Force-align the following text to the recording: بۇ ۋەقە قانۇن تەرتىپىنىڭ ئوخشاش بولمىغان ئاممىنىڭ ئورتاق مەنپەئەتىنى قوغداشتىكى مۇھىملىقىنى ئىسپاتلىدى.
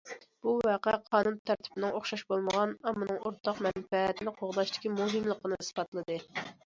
بۇ 0.45 0.51
ۋەقە 0.67 0.93
قانۇن 1.09 1.35
تەرتىپىنىڭ 1.49 1.93
ئوخشاش 1.99 2.23
بولمىغان 2.33 2.73
ئاممىنىڭ 2.91 3.19
ئورتاق 3.21 3.61
مەنپەئەتىنى 3.67 4.35
قوغداشتىكى 4.41 4.93
مۇھىملىقىنى 4.97 5.59
ئىسپاتلىدى. 5.67 6.19